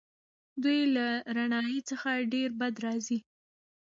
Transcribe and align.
دوی 0.63 0.79
له 0.95 1.07
رڼایي 1.37 1.79
څخه 1.89 2.09
ډېر 2.33 2.49
بد 2.59 2.75
راځي. 2.85 3.19